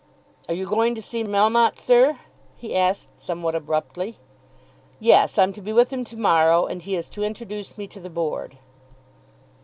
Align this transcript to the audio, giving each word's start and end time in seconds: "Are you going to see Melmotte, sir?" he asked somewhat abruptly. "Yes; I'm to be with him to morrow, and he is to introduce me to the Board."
"Are 0.47 0.55
you 0.55 0.65
going 0.65 0.95
to 0.95 1.01
see 1.03 1.23
Melmotte, 1.23 1.77
sir?" 1.77 2.17
he 2.57 2.75
asked 2.75 3.09
somewhat 3.19 3.53
abruptly. 3.53 4.17
"Yes; 4.99 5.37
I'm 5.37 5.53
to 5.53 5.61
be 5.61 5.71
with 5.73 5.93
him 5.93 6.03
to 6.05 6.17
morrow, 6.17 6.65
and 6.65 6.81
he 6.81 6.95
is 6.95 7.07
to 7.09 7.21
introduce 7.23 7.77
me 7.77 7.85
to 7.89 7.99
the 7.99 8.09
Board." 8.09 8.57